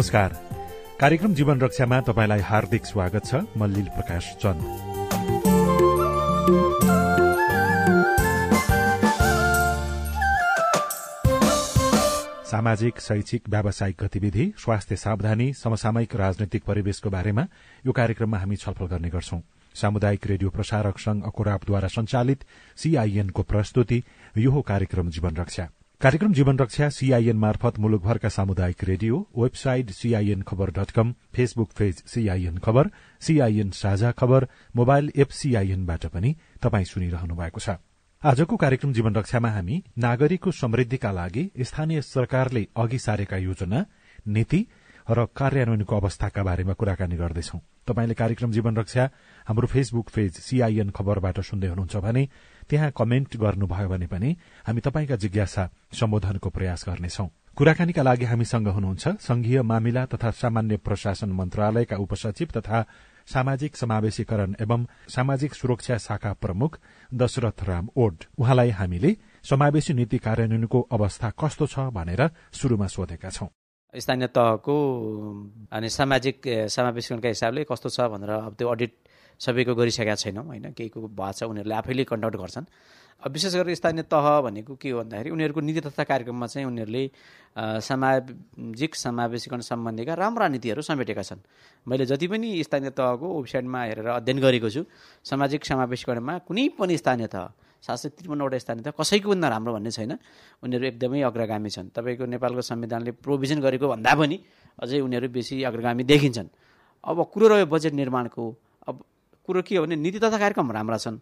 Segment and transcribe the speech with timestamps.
[0.00, 0.32] नमस्कार।
[1.00, 4.62] कार्यक्रम जीवन रक्षामा तपाईँलाई हार्दिक स्वागत छ। म लील प्रकाश चन्द।
[12.48, 17.44] सामाजिक शैक्षिक व्यावसायिक गतिविधि स्वास्थ्य सावधानी समसामयिक राजनैतिक परिवेशको बारेमा
[17.86, 19.40] यो कार्यक्रममा हामी छलफल गर्ने गर्छौं।
[19.74, 22.44] सामुदायिक रेडियो प्रसारक संघ अकोराबद्वारा संचालित
[22.76, 24.02] सीआईएनको प्रस्तुति
[24.38, 25.68] यो कार्यक्रम जीवन रक्षा।
[26.00, 32.02] कार्यक्रम जीवन रक्षा सीआईएन मार्फत मुलुकभरका सामुदायिक radio website CIN Khabar dot com Facebook page
[32.06, 32.88] CIN Khabar
[33.20, 37.76] CIN Sajha Khabar mobile app सीआईएनबाट पनि तपाई सुनिरहनु भएको छ।
[38.22, 43.84] आजको कार्यक्रम जीवन रक्षामा हामी नागरिकको समृद्धिका लागि स्थानीय सरकारले अघि सारेका योजना
[44.28, 44.66] नीति
[45.10, 49.04] र कार्यान्वयनको अवस्थाका बारेमा कुराकानी गर्दैछौ। तपाईँले कार्यक्रम जीवन रक्षा
[49.46, 52.28] हाम्रो फेसबुक पेज सीआईएन खबरबाट सुन्दै हुनुहुन्छ भने
[52.70, 54.30] त्यहाँ कमेन्ट गर्नुभयो भने पनि
[54.66, 57.26] हामी तपाईँका जिज्ञासा सम्बोधनको प्रयास गर्नेछौ।
[57.58, 62.78] कुराकानीका लागि हामीसँग हुनुहुन्छ संघीय मामिला तथा सामान्य प्रशासन मन्त्रालयका उपसचिव तथा
[63.28, 66.78] सामाजिक समावेशीकरण एवं सामाजिक सुरक्षा शाखा प्रमुख
[67.12, 73.48] दशरथ राम ओड। उहाँलाई हामीले समावेशी नीति कार्यान्वयनको अवस्था कस्तो छ भनेर शुरूमा सोधेका छौं।
[73.94, 74.74] स्थानीय तहको
[75.72, 76.36] अनि सामाजिक
[76.70, 78.92] समावेशीकरणका हिसाबले कस्तो छ भनेर अब त्यो अडिट
[79.40, 80.72] सबैको गरिसकेका छैनौँ होइन?
[80.76, 82.66] केहीको भएको छ उनीहरूले आफैले कन्डक्ट गर्छन्।
[83.22, 87.02] अब विशेष गरेर स्थानीय तह भनेको के हो भन्दाखेरि उनीहरूको नीति तथा कार्यक्रममा चाहिँ उनीहरूले
[87.80, 91.40] सामाजिक समावेशीकरण सम्बन्धीका राम्रा नीतिहरू समेटेका छन्।
[91.86, 94.84] मैले जति पनि स्थानीय तहको वेबसाइटमा हेरेर अध्ययन गरेको छु
[95.20, 97.52] सामाजिक समावेशीकरणमा कुनै पनि स्थानीय तह
[97.84, 100.12] सात सय त्रिपन्नवटा स्थानीय तह कसैको भन्दा राम्रो भन्ने छैन।
[100.64, 104.36] उनीहरू एकदमै अग्रगामी छन्। तपाईँको नेपालको संविधानले प्रोभिजन गरेको भन्दा पनि
[104.80, 106.48] अझै उनीहरू बेसी अग्रगामी देखिन्छन्।
[107.04, 108.44] अब कुरो रह्यो बजेट निर्माणको।
[109.50, 111.18] कुरो के हो भने नीति तथा कार्यक्रम राम्रा छन्।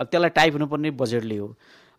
[0.00, 1.48] अब त्यसलाई टाइप हुनुपर्ने बजेटले हो।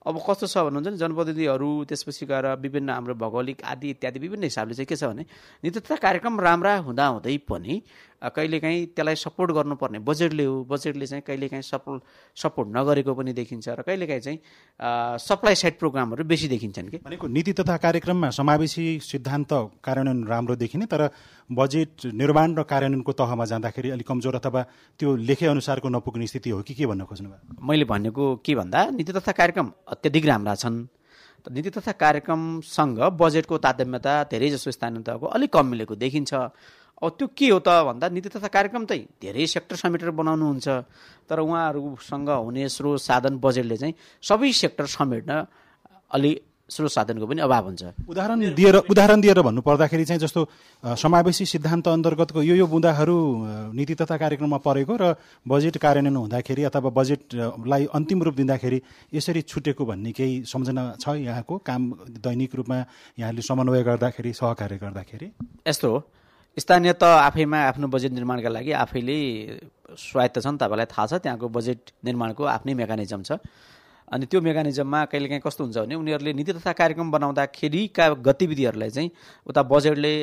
[0.06, 4.74] अब कस्तो छ भन्नुहुन्छ नि जनप्रतिनिधिहरू त्यसपछि गएर विभिन्न हाम्रो भौगोलिक आदि इत्यादि विभिन्न हिसाबले
[4.76, 5.26] चाहिँ के छ भने
[5.64, 7.82] नीति तथा कार्यक्रम राम्रा हुँदाहुँदै पनि
[8.24, 12.04] कहिलेकाहीँ त्यसलाई सपोर्ट गर्नुपर्ने बजेटले हो। बजेटले चाहिँ कहिलेकाहीँ सपोर्ट
[12.40, 14.40] सपोर्ट नगरेको पनि देखिन्छ र कहिलेकाहीँ चाहिँ
[15.20, 19.52] सप्लाई साइड प्रोग्रामहरू बेसी देखिन्छन् कि। भनेको नीति तथा कार्यक्रममा समावेशी सिद्धान्त
[19.84, 21.10] कार्यान्वयन राम्रो देखिने तर
[21.52, 24.62] बजेट निर्माण र कार्यान्वयनको तहमा जाँदाखेरि अलिक कमजोर अथवा
[25.00, 27.60] त्यो लेखे अनुसारको नपुग्ने स्थिति हो कि के भन्न खोज्नुभयो?
[27.60, 30.78] मैले भनेको के भन्दा नीति तथा कार्यक्रम अत्याधिक राम्रा छन्।
[31.46, 37.28] नीति तथा कार्यक्रमसँग बजेटको तारतम्यता धेरै जसो स्थानीय तहको अलिक कम मिलेको देखिन्छ। अब त्यो
[37.36, 40.68] के हो त भन्दा नीति तथा कार्यक्रम चाहिँ धेरै सेक्टर समेटेर बनाउनुहुन्छ।
[41.28, 45.32] तर उहाँहरूसँग हुने स्रोत साधन बजेटले चाहिँ सबै सेक्टर समेट्न
[46.12, 46.32] अलि
[46.74, 50.42] स्रोत साधनको पनि अभाव हुन्छ। उदाहरण दिएर उदाहरण दिएर भन्नु पर्दाखेरि चाहिँ जस्तो
[50.98, 53.18] समावेशी सिद्धान्त अन्तर्गतको यो यो बुँदाहरू
[53.78, 55.04] नीति तथा कार्यक्रममा परेको र
[55.46, 58.82] बजेट कार्यान्वयन हुँदाखेरि अथवा बजेटलाई अन्तिम रूप दिँदाखेरि
[59.14, 61.82] यसरी छुटेको भन्ने केही सम्झना छ यहाँको काम
[62.18, 62.78] दैनिक रूपमा
[63.20, 65.28] यहाँले समन्वय गर्दाखेरि सहकार्य गर्दाखेरि?
[65.68, 66.00] यस्तो हो।
[66.58, 69.18] स्थानीय त आफैमा आफ्नो बजेट निर्माणका लागि आफैले
[69.98, 73.42] स्वायत्त छन् तपाईँलाई थाहा छ त्यहाँको बजेट निर्माणको आफ्नै मेकानिजम छ।
[74.12, 79.10] अनि त्यो मेकानिजममा कहिलेकाहीँ कस्तो हुन्छ भने उनीहरूले नीति तथा कार्यक्रम बनाउँदाखेरिका गतिविधिहरूलाई चाहिँ
[79.48, 80.14] उता बजेटले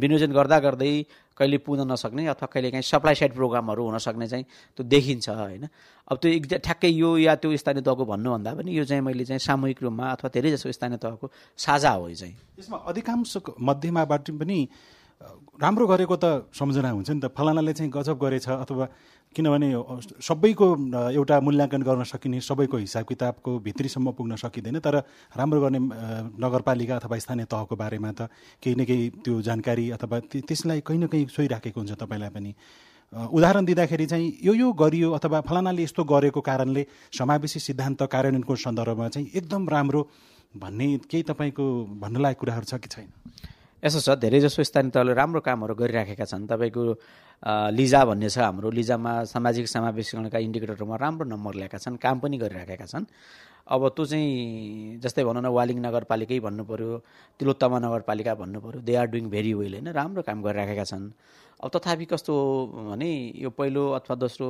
[0.00, 0.92] विनियोजन गर्दा गर्दै
[1.36, 4.44] कहिले पुग्न नसक्ने अथवा कहिलेकाहीँ सप्लाई साइड प्रोग्रामहरू हुन सक्ने चाहिँ
[4.76, 5.64] त्यो देखिन्छ होइन।
[6.10, 9.40] अब त्यो एक ठ्याक्कै यो या त्यो स्थानीय तहको भन्नुभन्दा पनि यो चाहिँ मैले चाहिँ
[9.40, 14.58] सामूहिक रूपमा अथवा धेरै जसो स्थानीय तहको साझा हो यो चाहिँ। यसमा अधिकांश मध्यमाबाट पनि
[15.60, 18.84] राम्रो गरेको त सम्झना हुन्छ नि त। फलानाले चाहिँ गजब गरेछ अथवा
[19.30, 19.68] किनभने
[20.26, 20.66] सबैको
[21.14, 24.96] एउटा मूल्याङ्कन गर्न सकिने सबैको हिसाब किताबको भित्रीसम्म पुग्न सकिँदैन तर
[25.38, 25.78] राम्रो गर्ने
[26.42, 28.26] नगरपालिका अथवा स्थानीय तहको बारेमा त
[28.58, 32.54] केही न केही त्यो जानकारी अथवा त्यसलाई कहीँ न कहीँ सोहिराखेको हुन्छ तपाईँलाई पनि।
[33.30, 39.08] उदाहरण दिँदाखेरि चाहिँ यो यो गरियो अथवा फलानाले यस्तो गरेको कारणले समावेशी सिद्धान्त कार्यान्वयनको सन्दर्भमा
[39.14, 40.02] चाहिँ एकदम राम्रो
[40.58, 41.64] भन्ने केही तपाईँको
[42.02, 43.08] भन्नलायक कुराहरू छ कि छैन?
[43.82, 46.82] यसो छ धेरै जसो स्थानीय तहले राम्रो कामहरू गरिराखेका छन्। तपाईँको
[47.42, 52.86] लिजा भन्ने छ हाम्रो। लिजामा सामाजिक समावेशीकरणका इन्डिकेटरहरूमा राम्रो नम्बर ल्याएका छन् काम पनि गरिराखेका
[52.86, 53.04] छन्।
[53.70, 56.90] अब त्यो चाहिँ जस्तै भनौँ न वालिङ नगरपालिकै भन्नु पऱ्यो
[57.40, 59.88] तिलोत्तमा नगरपालिका भन्नु पऱ्यो they are doing very well होइन?
[59.88, 61.12] राम्रो काम गरिराखेका छन्।
[61.60, 62.34] अब तथापि कस्तो
[62.92, 64.46] भने यो पहिलो अथवा दोस्रो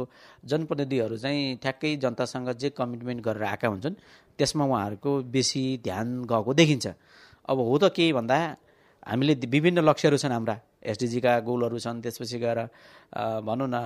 [0.47, 3.95] जनप्रतिनिधिहरू चाहिँ ठ्याक्कै जनतासँग जे कमिटमेन्ट गरेर आएका हुन्छन्
[4.39, 6.87] त्यसमा उहाँहरूको बेसी ध्यान गएको देखिन्छ।
[7.51, 8.37] अब हो त केही भन्दा
[9.07, 12.59] हामीले विभिन्न लक्ष्यहरू छन् हाम्रा। एसडिजीका गोलहरू छन् त्यसपछि गएर
[13.45, 13.77] भनौँ न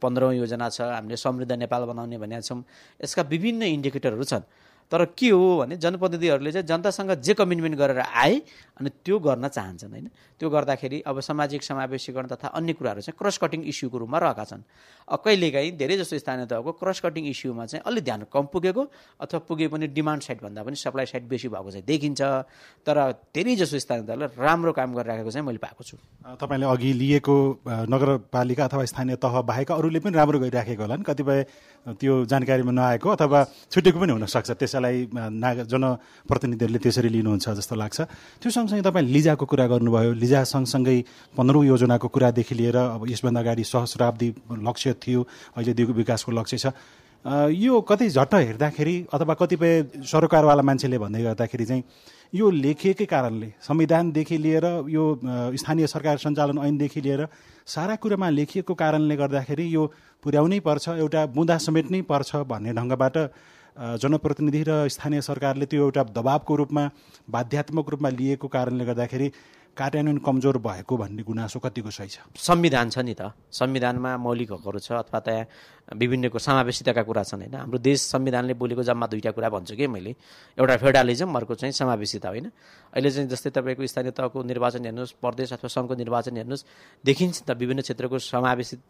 [0.00, 2.62] पन्ध्रौँ योजना छ हामीले समृद्ध नेपाल बनाउने भनेका छौँ।
[3.04, 4.42] यसका विभिन्न इन्डिकेटरहरू छन्।
[4.92, 8.34] तर के हो भने जनप्रतिनिधिहरूले चाहिँ जनतासँग जे कमिटमेन्ट गरेर आए
[8.78, 10.08] अनि त्यो गर्न चाहन्छन् होइन?
[10.38, 14.62] त्यो गर्दाखेरि अब सामाजिक समावेशीकरण तथा अन्य कुराहरू चाहिँ क्रस कटिङ इस्युको रूपमा रहेका छन्।
[15.08, 18.82] कहिलेकाहीँ धेरै जस्तो स्थानीय तहको क्रस कटिङ इस्युमा चाहिँ अलिक ध्यान कम पुगेको
[19.20, 22.20] अथवा पुगे पनि डिमान्ड साइडभन्दा पनि सप्लाई साइड बेसी भएको चाहिँ देखिन्छ।
[22.86, 22.96] तर
[23.34, 25.96] धेरै जसो स्थानीय तहले राम्रो काम गरिराखेको चाहिँ मैले पाएको छु।
[26.36, 27.36] तपाईँले अघि लिएको
[27.90, 31.04] नगरपालिका अथवा स्थानीय तह बाहेक अरूले पनि राम्रो गरिराखेको होला नि?
[31.06, 31.38] कतिपय
[31.96, 33.38] त्यो जानकारीमा नआएको अथवा
[33.72, 37.98] छुटेको पनि हुनसक्छ त्यसलाई नाग जनप्रतिनिधिहरूले त्यसरी लिनुहुन्छ जस्तो लाग्छ।
[38.44, 40.96] त्यो सँगसँगै तपाईँ लिजाको कुरा गर्नुभयो। लिजा सँगसँगै
[41.32, 44.28] पन्ध्रौँ योजनाको कुरादेखि लिएर अब यसभन्दा अगाडि सहस्राब्दी
[44.60, 45.20] लक्ष्य थियो
[45.56, 46.66] अहिले दिगो विकासको लक्ष्य छ।
[47.26, 49.72] यो कतै झट्ट हेर्दाखेरि अथवा कतिपय
[50.04, 51.82] सरकारवाला मान्छेले भन्दै गर्दाखेरि चाहिँ
[52.34, 55.04] यो लेखिएकै कारणले संविधानदेखि लिएर यो
[55.58, 57.26] स्थानीय सरकार सञ्चालन ऐनदेखि लिएर
[57.66, 59.84] सारा कुरामा लेखिएको कारणले गर्दाखेरि यो
[60.22, 63.16] पुर्याउनै पर्छ एउटा बुँदा समेट्नै पर्छ भन्ने ढङ्गबाट
[63.76, 66.84] जनप्रतिनिधि र स्थानीय सरकारले त्यो एउटा दबावको रूपमा
[67.28, 69.28] बाध्यात्मक रूपमा लिएको कारणले गर्दाखेरि
[69.76, 74.78] कार्यान्वयन कमजोर भएको भन्ने गुनासो कतिको सही छ संविधान छ नि त। संविधानमा मौलिक हकहरू
[74.80, 75.44] छ अथवा त्यहाँ
[75.86, 77.54] विभिन्नको समावेशिताका कुरा छन् होइन?
[77.54, 80.14] हाम्रो देश संविधानले बोलेको जम्मा दुईवटा कुरा भन्छु कि मैले।
[80.58, 82.50] एउटा फेडरलिजम अर्को चाहिँ समावेशिता होइन?
[82.90, 86.64] अहिले चाहिँ जस्तै तपाईँको स्थानीय तहको निर्वाचन हेर्नुहोस् प्रदेश अथवा सङ्घको निर्वाचन हेर्नुहोस्
[87.06, 88.80] देखिन्छ त विभिन्न क्षेत्रको समावेशित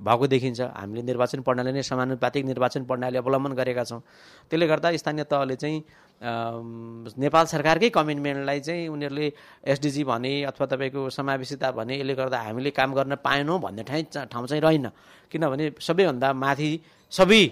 [0.00, 4.00] भएको देखिन्छ। हामीले निर्वाचन प्रणाली नै समानुपातिक निर्वाचन प्रणाली अवलम्बन गरेका छौँ।
[4.48, 5.78] त्यसले गर्दा स्थानीय तहले चाहिँ
[6.16, 9.26] नेपाल सरकारकै कमिटमेन्टलाई चाहिँ उनीहरूले
[9.68, 14.46] एसडिजी भने अथवा तपाईँको समावेशिता भने यसले गर्दा हामीले काम गर्न पाएनौँ भन्ने ठाउँ ठाउँ
[14.46, 14.88] चाहिँ रहेन।
[15.30, 16.70] किनभने सबैभन्दा माथि
[17.12, 17.42] सबै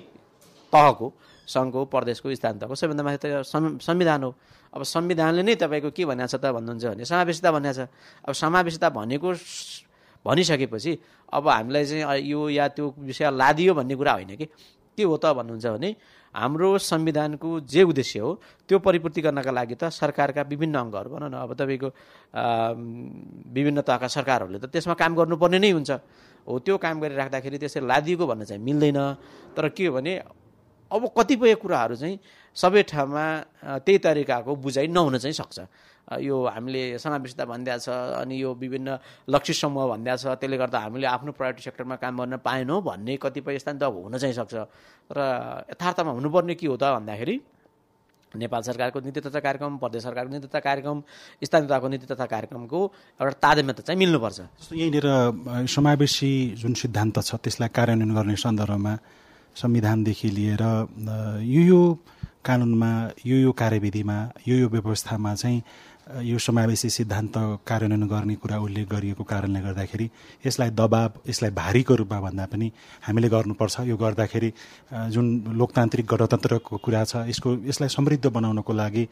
[0.72, 1.06] तहको
[1.48, 3.42] सङ्घको प्रदेशको स्थानीय तहको सबैभन्दा माथि त
[3.80, 4.30] संविधान हो।
[4.74, 7.88] अब संविधानले नै तपाईँको के भनेको छ त भन्नुहुन्छ भने समावेशिता भनेको छ।
[8.26, 9.28] अब समावेशिता भनेको
[10.26, 10.92] भनिसकेपछि
[11.30, 14.46] अब हामीलाई चाहिँ यो या त्यो विषय लादियो भन्ने कुरा होइन कि?
[14.98, 15.90] के हो त भन्नुहुन्छ भने
[16.34, 18.30] हाम्रो संविधानको जे उद्देश्य हो
[18.66, 21.88] त्यो परिपूर्ति गर्नका लागि त सरकारका विभिन्न अङ्गहरू भनौँ न अब तपाईँको
[23.54, 25.90] विभिन्न तहका सरकारहरूले त त्यसमा काम गर्नुपर्ने नै हुन्छ।
[26.46, 29.00] हो त्यो काम गरिराख्दाखेरि त्यसरी लादिएको भन्न चाहिँ मिल्दैन।
[29.56, 30.12] तर के हो भने
[30.92, 32.18] अब कतिपय कुराहरू चाहिँ
[32.56, 33.24] सबै ठाउँमा
[33.82, 35.58] त्यही तरिकाको बुझाइ नहुन चाहिँ सक्छ।
[36.20, 37.88] यो हामीले समावेशता भनिदिएको छ
[38.20, 38.88] अनि यो विभिन्न
[39.24, 43.58] लक्षित समूह भनिदिएको छ त्यसले गर्दा हामीले आफ्नो प्राइभेट सेक्टरमा काम गर्न पाएनौँ भन्ने कतिपय
[43.58, 44.54] स्थान त हुन चाहिँ सक्छ।
[45.08, 45.18] र
[45.72, 47.36] यथार्थमा हुनुपर्ने के हो त भन्दाखेरि
[48.36, 51.02] नेपाल सरकारको नीति तथा कार्यक्रम प्रदेश सरकारको नीति तथा कार्यक्रम
[51.44, 52.80] स्थानीय तहको नीति तथा कार्यक्रमको
[53.20, 55.06] एउटा तादेम्यता चाहिँ मिल्नुपर्छ। जस्तो यहीँनिर
[55.68, 58.94] समावेशी जुन सिद्धान्त छ त्यसलाई कार्यान्वयन गर्ने सन्दर्भमा
[59.56, 60.62] संविधानदेखि लिएर
[61.46, 61.82] यो यो
[62.44, 62.90] कानुनमा
[63.26, 65.62] यो यो कार्यविधिमा यो यो व्यवस्थामा चाहिँ
[66.04, 67.32] यो समावेशी सिद्धान्त
[67.64, 70.06] कार्यान्वयन गर्ने कुरा उल्लेख गरिएको कारणले गर्दाखेरि
[70.46, 72.68] यसलाई दबाब यसलाई भारीको रूपमा भन्दा पनि
[73.08, 74.52] हामीले गर्नुपर्छ। यो गर्दाखेरि
[75.08, 79.04] जुन लोकतान्त्रिक गणतन्त्रको कुरा छ यसको यसलाई समृद्ध बनाउनको लागि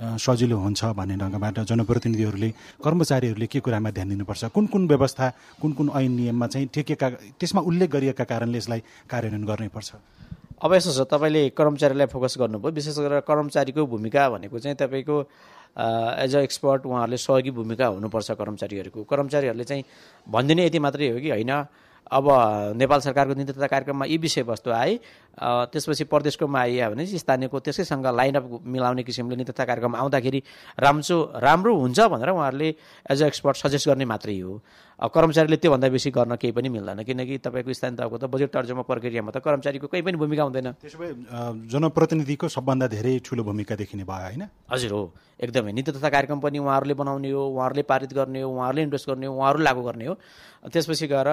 [0.00, 4.44] सजिलो हुन्छ भन्ने ढङ्गबाट जनप्रतिनिधिहरूले कर्मचारीहरूले के कुरामा ध्यान दिनुपर्छ?
[4.48, 9.44] कुन कुन व्यवस्था कुन कुन ऐन नियममा चाहिँ ठेकेका त्यसमा उल्लेख गरिएका कारणले यसलाई कार्यान्वयन
[9.44, 9.90] गर्नैपर्छ?
[10.64, 15.16] अब यसो छ तपाईँले कर्मचारीलाई फोकस गर्नुभयो विशेष गरेर कर्मचारीको भूमिका भनेको चाहिँ तपाईँको
[15.76, 19.84] एज अ एक्सपर्ट उहाँहरूले सहयोगी भूमिका हुनुपर्छ कर्मचारीहरूको। कर्मचारीहरूले चाहिँ
[20.26, 21.52] भनिदिने यति मात्रै हो कि होइन
[22.10, 22.26] अब
[22.76, 24.98] नेपाल सरकारको तथा कार्यक्रममा यी विषयवस्तु आए
[25.72, 30.42] त्यसपछि प्रदेशकोमा आइयो भने स्थानीयको त्यसैसँग लाइनअप मिलाउने किसिमले तथा कार्यक्रम आउँदाखेरि
[30.80, 32.68] राम्रो राम्रो हुन्छ भनेर उहाँहरूले
[33.10, 34.60] एज अ एक्सपर्ट सजेस्ट गर्ने मात्रै हो।
[34.98, 39.30] कर्मचारीले त्योभन्दा बेसी गर्न केही पनि मिल्दैन किनकि तपाईँको स्थानीय तहको त बजेट तर्जुमा प्रक्रियामा
[39.30, 41.14] त कर्मचारीको केही पनि भूमिका हुँदैन। त्यसो भए
[41.70, 44.42] जनप्रतिनिधिको सबभन्दा धेरै ठुलो भूमिका देखिने भयो होइन?
[44.72, 45.02] हजुर हो
[45.38, 49.26] एकदमै। नीति तथा कार्यक्रम पनि उहाँहरूले बनाउने हो उहाँहरूले पारित गर्ने हो उहाँहरूले इन्भेस्ट गर्ने
[49.26, 50.14] हो उहाँहरू लागू गर्ने हो।
[50.66, 51.28] त्यसपछि गएर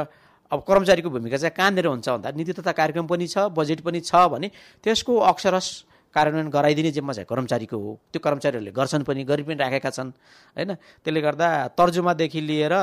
[0.52, 4.16] अब कर्मचारीको भूमिका चाहिँ कहाँनिर हुन्छ भन्दा नीति तथा कार्यक्रम पनि छ बजेट पनि छ
[4.30, 4.48] भने
[4.84, 5.68] त्यसको अक्षरस
[6.16, 10.12] कार्यान्वयन गराइदिने जिम्मा चाहिँ कर्मचारीको हो। त्यो कर्मचारीहरूले गर्छन् पनि गरि पनि राखेका छन्
[10.56, 10.72] होइन?
[11.04, 12.74] त्यसले गर्दा तर्जुमादेखि लिएर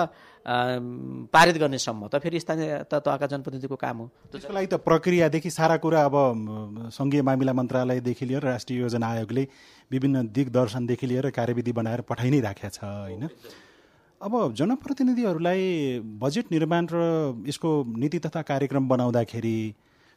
[1.32, 6.04] पारित गर्नेसम्म त फेरि स्थानीय तहका जनप्रतिनिधिको काम हो। त्यसको लागि त प्रक्रियादेखि सारा कुरा
[6.12, 6.16] अब
[6.92, 9.48] सङ्घीय मामिला मन्त्रालयदेखि लिएर राष्ट्रिय योजना आयोगले
[9.88, 13.32] विभिन्न दिग्दर्शनदेखि लिएर कार्यविधि बनाएर पठाइ नै राखेका छ होइन?
[14.22, 15.62] अब जनप्रतिनिधिहरूलाई
[16.22, 16.98] बजेट निर्माण र
[17.42, 19.56] यसको नीति तथा कार्यक्रम बनाउँदाखेरि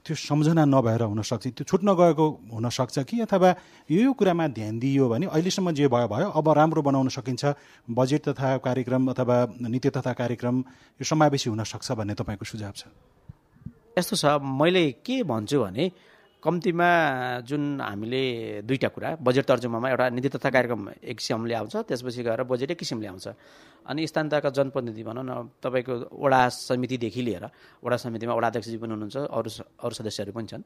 [0.06, 3.50] त्यो सम्झना नभएर हुनसक्छ त्यो छुट्न गएको हुनसक्छ कि अथवा
[3.90, 7.44] यो यो कुरामा ध्यान दिइयो भने अहिलेसम्म जे भयो भयो अब राम्रो बनाउन सकिन्छ
[7.90, 9.38] बजेट तथा कार्यक्रम अथवा
[9.74, 10.56] नीति तथा कार्यक्रम
[11.02, 12.86] यो समावेशी हुनसक्छ भन्ने तपाईँको सुझाव छ?
[13.98, 15.90] यस्तो छ मैले के भन्छु भने
[16.44, 16.90] कम्तीमा
[17.42, 18.22] जुन हामीले
[18.70, 22.78] दुईवटा कुरा बजेट तर्जुमामा एउटा नीति तथा कार्यक्रम एक किसिमले आउँछ त्यसपछि गएर बजेट एक
[22.78, 23.28] किसिमले आउँछ।
[23.86, 25.32] अनि स्थानीयका जनप्रतिनिधि भनौँ न
[25.64, 27.46] तपाईँको वडा समितिदेखि लिएर
[27.84, 29.50] वडा समितिमा वडा अध्यक्षजी पनि हुनुहुन्छ अरू
[29.84, 30.64] अरू सदस्यहरू पनि छन्।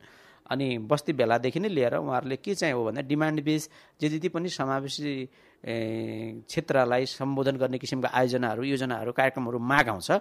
[0.50, 3.70] अनि बस्ती बेलादेखि नै लिएर उहाँहरूले के चाहिँ हो भने डिमान्ड बेस
[4.02, 5.14] जे जति पनि समावेशी
[5.60, 10.12] क्षेत्रलाई सम्बोधन गर्ने किसिमका आयोजनाहरू योजनाहरू कार्यक्रमहरू माग आउँछ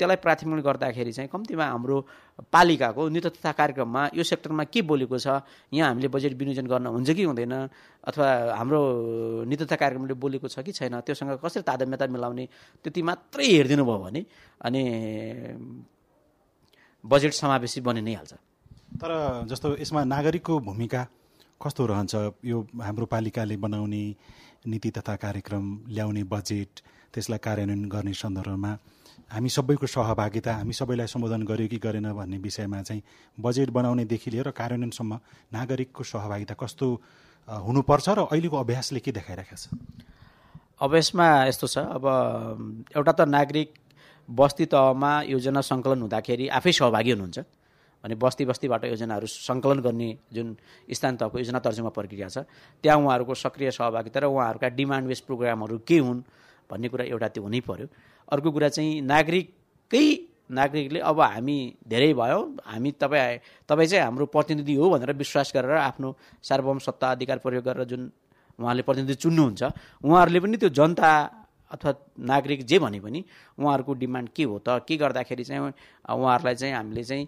[0.00, 1.96] त्यसलाई प्राथमिक गर्दाखेरि चाहिँ कम्तीमा हाम्रो
[2.48, 5.44] पालिकाको तथा कार्यक्रममा यो सेक्टरमा के बोलेको छ
[5.76, 7.54] यहाँ हामीले बजेट विनियोजन गर्न हुन्छ कि हुँदैन
[8.08, 8.80] अथवा हाम्रो
[9.52, 12.29] तथा कार्यक्रमले बोलेको छ कि छैन त्योसँग कसरी तादम्यता मिलाउने
[12.84, 14.20] त्यति मात्रै हेरिदिनु भयो भने
[14.66, 14.82] अनि
[17.04, 18.32] बजेट समावेशी बनि नै हाल्छ।
[19.00, 19.10] तर
[19.50, 21.02] जस्तो यसमा नागरिकको भूमिका
[21.62, 24.04] कस्तो रहन्छ यो हाम्रो पालिकाले बनाउने
[24.66, 26.70] नीति तथा कार्यक्रम ल्याउने बजेट
[27.12, 28.72] त्यसलाई कार्यान्वयन गर्ने सन्दर्भमा
[29.32, 33.02] हामी सबैको सहभागिता हामी सबैलाई सम्बोधन गर्यो कि गरेन भन्ने विषयमा चाहिँ
[33.40, 35.12] बजेट बनाउनेदेखि लिएर कार्यान्वयनसम्म
[35.52, 36.86] नागरिकको सहभागिता कस्तो
[37.48, 39.68] हुनुपर्छ र अहिलेको अभ्यासले के देखाइरहेको छ?
[40.80, 42.04] अभ्यासमा यस्तो छ अब
[42.96, 43.68] एउटा त नागरिक
[44.28, 47.38] बस्ती तहमा योजना सङ्कलन हुँदाखेरि आफै सहभागी हुनुहुन्छ
[48.04, 50.56] भने बस्ती बस्तीबाट योजनाहरू सङ्कलन गर्ने जुन
[50.90, 52.48] स्थान तहको योजना तर्जुमा प्रक्रिया छ
[52.84, 56.22] त्यहाँ उहाँहरूको सक्रिय सहभागिता र उहाँहरूका डिमान्ड बेस प्रोग्रामहरू के हुन्
[56.70, 57.86] भन्ने कुरा एउटा त्यो हुनै पर्यो।
[58.28, 60.06] अर्को कुरा चाहिँ नागरिककै
[60.50, 65.76] नागरिकले अब हामी धेरै भयो हामी तपाईँ तपाईँ चाहिँ हाम्रो प्रतिनिधि हो भनेर विश्वास गरेर
[65.78, 66.08] आफ्नो
[66.42, 68.02] सार्वभौम सत्ता अधिकार प्रयोग गरेर जुन
[68.60, 69.62] उहाँले प्रतिनिधि चुन्नुहुन्छ।
[70.04, 71.10] उहाँहरूले पनि त्यो जनता
[71.70, 73.24] अथवा नागरिक जे भने पनि
[73.58, 74.84] उहाँहरूको डिमान्ड के हो त?
[74.86, 75.72] के गर्दाखेरि चाहिँ
[76.10, 77.24] उहाँहरूलाई चाहिँ हामीले चाहिँ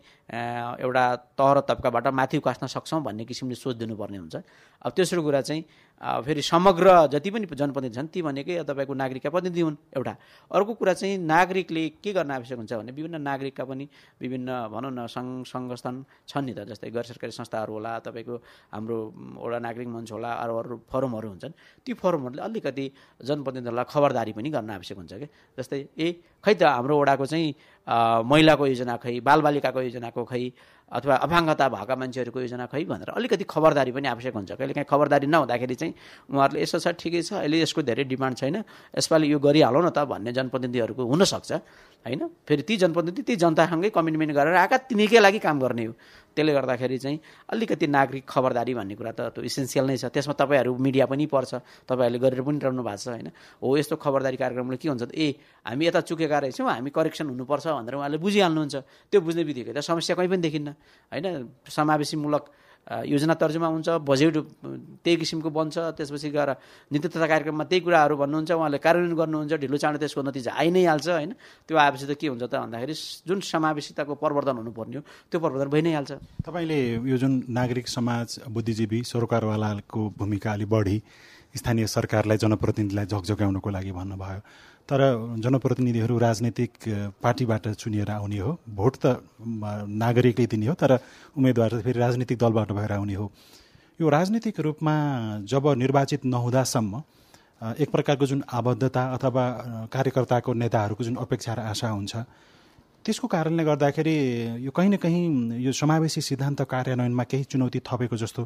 [0.83, 1.05] एउटा
[1.39, 4.37] तह र तब्काबाट माथि उकास्न सक्छौँ भन्ने किसिमले सोच दिनुपर्ने हुन्छ।
[4.83, 5.63] अब तेस्रो कुरा चाहिँ
[6.03, 10.15] फेरि समग्र जति पनि जनप्रतिनिधि छन् ती भनेकै तपाईँको नागरिकका प्रतिनिधि हुन् एउटा।
[10.51, 13.85] अर्को कुरा चाहिँ नागरिकले के गर्न आवश्यक हुन्छ भने विभिन्न नागरिकका पनि
[14.19, 15.97] विभिन्न भनौँ न सङ्घ सङ्गठन
[16.27, 18.35] छन् नि त जस्तै गैर सरकारी संस्थाहरू होला तपाईँको
[18.75, 18.99] हाम्रो
[19.39, 21.55] एउटा नागरिक मञ्च होला अरू अरू फोरमहरू हुन्छन्।
[21.87, 22.87] ती फोरमहरूले अलिकति
[23.23, 26.07] जनप्रतिनिधिहरूलाई खबरदारी पनि गर्न आवश्यक हुन्छ क्या जस्तै ए
[26.43, 30.43] खै त हाम्रो वडाको चाहिँ महिलाको योजना खै बालबालिकाको योजनाको खै
[30.91, 35.27] अथवा अभाङ्गता भएका मान्छेहरूको योजना खै भनेर अलिकति खबरदारी पनि आवश्यक हुन्छ। कहिले काहीँ खबरदारी
[35.27, 35.95] नहुँदाखेरि चाहिँ
[36.31, 38.57] उहाँहरूले यसो छ ठिकै छ अहिले यसको धेरै डिमान्ड छैन
[38.99, 41.51] यसपालि यो गरिहालौँ न त भन्ने जनप्रतिनिधिहरूको हुनसक्छ
[42.05, 42.23] होइन?
[42.45, 45.95] फेरि ती जनप्रतिनिधि ती जनतासँगै कमिटमेन्ट गरेर आएका तिनीकै लागि काम गर्ने हो।
[46.35, 47.19] त्यसले गर्दाखेरि चाहिँ
[47.53, 51.53] अलिकति नागरिक खबरदारी भन्ने कुरा त त्यो इसेन्सियल नै छ। त्यसमा तपाईँहरू मिडिया पनि पर्छ
[51.87, 53.29] तपाईँहरूले गरेर पनि रहनु भएको छ होइन?
[53.63, 55.15] हो यस्तो खबरदारी कार्यक्रमले के हुन्छ त?
[55.15, 55.27] ए
[55.63, 58.77] हामी यता चुकेका रहेछौँ हामी करेक्सन हुनुपर्छ भनेर उहाँले बुझिहाल्नुहुन्छ।
[59.13, 60.69] त्यो बुझ्ने बित्तिकै त समस्या कहीँ पनि देखिन्न।
[61.13, 61.49] होइन?
[61.69, 62.45] समावेशीमूलक
[63.07, 64.37] योजना तर्जुमा हुन्छ बजेट
[65.07, 66.51] त्यही किसिमको बन्छ त्यसपछि गएर
[66.91, 70.83] नीति तथा कार्यक्रममा त्यही कुराहरू भन्नुहुन्छ उहाँले कार्यान्वयन गर्नुहुन्छ ढिलो चाँडो त्यसको नतिजा आइ नै
[70.91, 71.33] हाल्छ होइन?
[71.63, 75.83] त्यो आएपछि त के हुन्छ त भन्दाखेरि जुन समावेशिताको प्रवर्धन हुनुपर्ने हो त्यो प्रवर्धन भइ
[75.87, 76.13] नै हाल्छ।
[76.43, 80.97] तपाईँले यो जुन नागरिक समाज बुद्धिजीवी सरकारवालाको भूमिका अलिक बढी
[81.55, 84.41] स्थानीय सरकारलाई जनप्रतिनिधिलाई झकझगाउनको लागि भन्नुभयो।
[84.89, 85.01] तर
[85.39, 86.71] जनप्रतिनिधिहरू राजनैतिक
[87.23, 89.23] पार्टीबाट चुनिएर आउने हो। भोट त
[90.03, 90.99] नागरिकै दिने हो तर
[91.37, 93.31] उम्मेदवार फेरि राजनीतिक दलबाट भएर आउने हो।
[94.01, 94.95] यो राजनीतिक रूपमा
[95.47, 97.03] जब निर्वाचित नहुँदासम्म
[97.79, 99.45] एक प्रकारको जुन आबद्धता अथवा
[99.93, 102.17] कार्यकर्ताको नेताहरूको जुन अपेक्षा र आशा हुन्छ
[103.05, 104.17] त्यसको कारणले गर्दाखेरि
[104.67, 108.43] यो कहीँ न कहीँ यो समावेशी सिद्धान्त कार्यान्वयनमा केही चुनौती थपेको जस्तो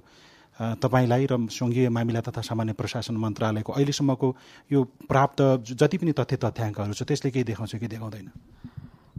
[0.56, 4.28] तपाईँलाई र सङ्घीय मामिला तथा सामान्य प्रशासन मन्त्रालयको अहिलेसम्मको
[4.72, 5.40] यो प्राप्त
[5.76, 8.28] जति पनि तथ्य तथ्याङ्कहरू छ त्यसले केही देखाउँछ कि देखाउँदैन?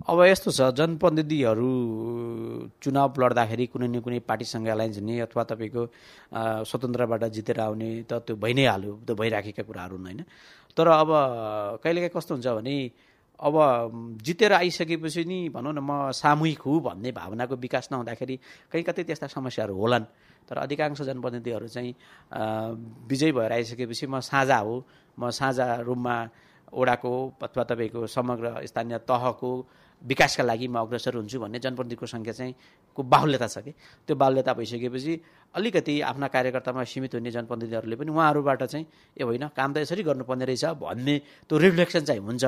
[0.10, 1.70] अब यस्तो छ जनप्रतिनिधिहरू
[2.82, 5.84] चुनाव लड्दाखेरि कुनै न कुनै पार्टीसँग एलायन्स हुने अथवा तपाईँको
[6.65, 10.22] स्वतन्त्रबाट जितेर आउने त त्यो भइ नै हाल्यो त्यो भइराखेका कुराहरू होइन?
[10.77, 11.10] तर अब
[11.84, 12.75] कहिलेकाहीँ कस्तो हुन्छ भने
[13.39, 13.56] अब
[14.25, 18.36] जितेर आइसकेपछि नि भनौँ न म सामूहिक हुँ भन्ने भावनाको विकास नहुँदाखेरि
[18.74, 20.06] कहीँ कतै त्यस्ता समस्याहरू होलान्।
[20.50, 21.94] तर अधिकांश जनप्रतिनिधिहरू चाहिँ
[23.08, 24.75] विजय भएर आइसकेपछि म साझा हो।
[25.20, 26.16] म साझा रूपमा
[26.74, 27.12] ओडाको
[27.42, 29.51] अथवा तपाईँको समग्र स्थानीय तहको
[30.01, 32.54] विकासका लागि म अग्रसर हुन्छु भन्ने जनप्रतिनिधिको सङ्ख्या चाहिँ
[32.94, 33.72] को बाहुल्यता छ कि?
[34.08, 35.13] त्यो बाहुल्यता भइसकेपछि
[35.56, 38.86] अलिकति आफ्ना कार्यकर्तामा सीमित हुने जनप्रतिनिधिहरूले पनि उहाँहरूबाट चाहिँ
[39.18, 41.16] ए होइन काम त यसरी गर्नुपर्ने रहेछ भन्ने
[41.50, 42.46] त्यो रिफ्लेक्सन चाहिँ हुन्छ।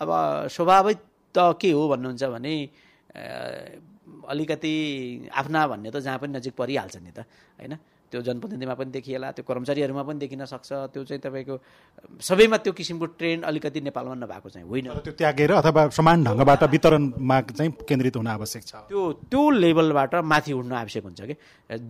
[0.00, 0.08] अब
[0.54, 0.98] स्वाभाविक
[1.34, 2.54] त के हो भन्नुहुन्छ भने
[4.28, 4.72] अलिकति
[5.32, 7.24] आफ्ना भन्ने त जहाँ पनि नजिक परिहाल्छ नि त
[7.58, 7.76] होइन?
[8.12, 11.54] त्यो जनप्रतिनिधिमा पनि देखिएला त्यो कर्मचारीहरूमा पनि देखिन सक्छ। त्यो चाहिँ तपाईँको
[12.20, 17.40] सबैमा त्यो किसिमको ट्रेन्ड अलिकति नेपालमा नभएको चाहिँ होइन। त्यो त्यागेर अथवा समान ढङ्गबाट वितरणमा
[17.58, 21.34] चाहिँ केन्द्रित हुन आवश्यक छ। त्यो त्यो लेभलबाट माथि उठ्न आवश्यक हुन्छ कि?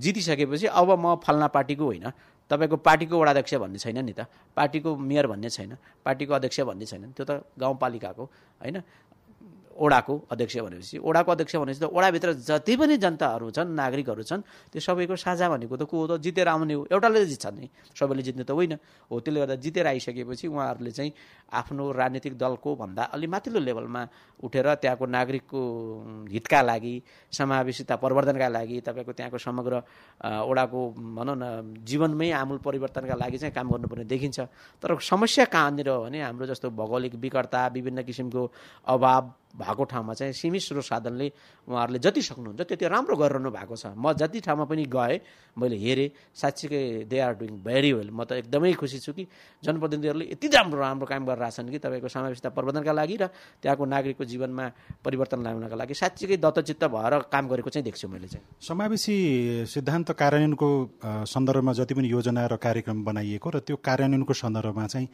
[0.00, 2.08] जितिसकेपछि अब म फल्ना पार्टीको होइन।
[2.50, 4.24] तपाईँको पार्टीको वडाध्यक्ष भन्ने छैन नि त।
[4.56, 8.24] पार्टीको मेयर भन्ने छैन। पार्टीको अध्यक्ष भन्ने छैन। त्यो त गाउँपालिकाको
[8.60, 8.76] होइन?
[9.74, 14.80] ओडाको अध्यक्ष भनेपछि ओडाको अध्यक्ष भनेपछि त ओडाभित्र जति पनि जनताहरू छन् नागरिकहरू छन् त्यो
[14.80, 16.20] सबैको साझा भनेको त को हो त?
[16.22, 18.78] जितेर आउने हो। एउटाले जित्छ नि। सबैले जित्ने त होइन।
[19.10, 21.12] हो त्यसले गर्दा जितेर आइसकेपछि उहाँहरूले चाहिँ
[21.52, 24.02] आफ्नो राजनीतिक दलको भन्दा अलि माथिल्लो लेभलमा
[24.42, 25.60] उठेर त्यहाँको नागरिकको
[26.30, 26.94] हितका लागि
[27.32, 29.74] समावेशिता परिवर्तनका लागि तपाईँको त्यहाँको समग्र
[30.22, 30.80] ओडाको
[31.18, 34.38] भनौँ न जीवनमै आमूल परिवर्तनका लागि चाहिँ काम गर्नुपर्ने देखिन्छ।
[34.82, 38.42] तर समस्या कहाँनिर हो भने हाम्रो जस्तो भौगोलिक विकटता विभिन्न किसिमको
[38.86, 39.22] अभाव
[39.54, 41.26] भएको ठाउँमा चाहिँ सीमित स्रोत साधनले
[41.68, 45.18] उहाँहरूले जति सक्नुहुन्छ त्यति राम्रो गरिरहनु भएको छ। म जति ठाउँमा पनि गएँ
[45.56, 49.26] मैले हेरेँ साँच्चीकै they are doing very well म त एकदमै खुसी छु कि
[49.62, 53.24] जनप्रतिनिधिहरूले यति राम्रो राम्रो काम गरिरहेछन् कि तपाईँको समावेशता प्रबन्धनका लागि र
[53.62, 54.66] त्यहाँको नागरिकको जीवनमा
[55.06, 59.16] परिवर्तन ल्याउनका लागि साँच्चीकै दत्तचित्त भएर काम गरेको चाहिँ देख्छु मैले चाहिँ। समावेशी
[59.70, 60.68] सिद्धान्त कार्यान्वयनको
[61.30, 65.08] सन्दर्भमा जति पनि योजना र कार्यक्रम बनाइएको र त्यो कार्यान्वयनको सन्दर्भमा चाहिँ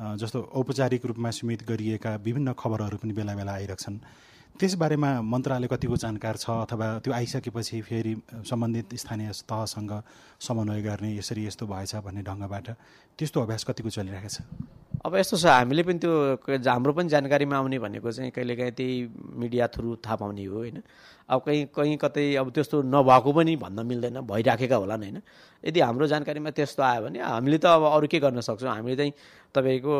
[0.00, 3.98] जस्तो औपचारिक रूपमा सीमित गरिएका विभिन्न खबरहरू पनि बेला बेला आइरहेछन्।
[4.52, 9.92] त्यसबारेमा मन्त्रालय कतिको जानकार छ अथवा त्यो आइसकेपछि फेरि सम्बन्धित स्थानीय तहसँग
[10.40, 12.66] समन्वय गर्ने यसरी यस्तो भएछ भन्ने ढङ्गबाट
[13.18, 14.44] त्यस्तो अभ्यास कतिको चलिरहेको छ?
[15.04, 16.12] अब यस्तो छ हामीले पनि त्यो
[16.68, 18.96] हाम्रो पनि जानकारीमा आउने भनेको चाहिँ कहिलेकाहीँ त्यही
[19.40, 20.82] मिडिया थ्रु थाहा पाउने हो होइन?
[21.28, 25.18] अब कहीँ कहीँ कतै अब त्यस्तो नभएको पनि भन्न मिल्दैन भइराखेका होलान् होइन।
[25.64, 28.70] यदि हाम्रो जानकारीमा त्यस्तो आयो भने हामीले त अब अरू के गर्न सक्छौँ?
[28.70, 29.12] हामीले चाहिँ
[29.54, 29.94] तपाईँको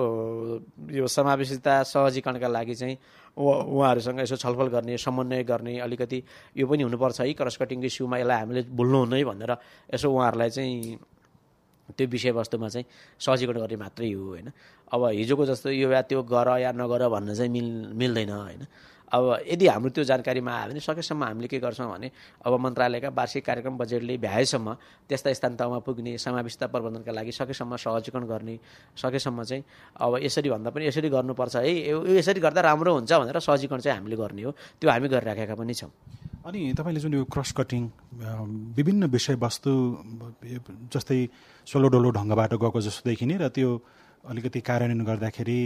[0.90, 2.96] यो समावेशिता सहजीकरणका लागि चाहिँ
[3.38, 6.18] उहाँहरूसँग यसो छलफल गर्ने समन्वय गर्ने अलिकति
[6.58, 9.52] यो पनि हुनुपर्छ। है क्रस कटिङको इस्युमा यसलाई हामीले भुल्नु हुँदै भनेर
[9.94, 10.98] यसो उहाँहरूलाई चाहिँ
[11.96, 12.86] त्यो विषयवस्तुमा चाहिँ
[13.20, 14.48] सहजीकरण गर्ने मात्रै हो होइन।
[14.92, 18.62] अब हिजोको जस्तो यो या त्यो गर या नगर भन्न चाहिँ मिल मिल्दैन होइन।
[19.12, 22.09] अब यदि हाम्रो त्यो जानकारीमा आयो भने सकेसम्म हामीले के गर्छौँ भने
[22.47, 24.73] अब मन्त्रालयका वार्षिक कार्यक्रम बजेटले भ्याएसम्म
[25.09, 28.59] त्यस्ता स्थान तहमा पुग्ने समावेशता प्रबन्धनका लागि सकेसम्म सहजीकरण गर्ने
[28.97, 29.64] सकेसम्म चाहिँ
[30.00, 31.73] अब यसरी भन्दा पनि यसरी गर्नुपर्छ। है
[32.16, 34.50] यसरी गर्दा राम्रो हुन्छ भनेर सहजीकरण चाहिँ हामीले गर्ने हो।
[34.81, 35.90] त्यो हामी गरिराखेका पनि छौँ।
[36.49, 37.83] अनि तपाईँले जुन यो क्रस कटिङ
[38.75, 39.73] विभिन्न विषयवस्तु
[40.88, 41.21] जस्तै
[41.69, 43.71] सोलो डोलो ढङ्गबाट गएको जस्तो देखिने र त्यो
[44.24, 45.58] अलिकति कार्यान्वयन गर्दाखेरि